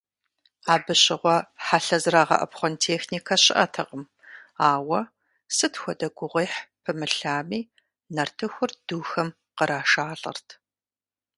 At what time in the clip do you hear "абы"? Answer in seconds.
0.73-0.93